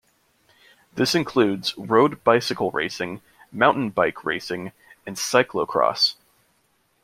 [0.95, 4.71] This includes road bicycle racing, Mountain bike racing
[5.05, 6.15] and Cyclocross.